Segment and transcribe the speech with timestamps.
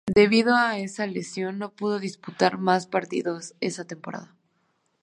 [0.15, 4.35] Debido a esa lesión no pudo disputar más partidos esa temporada.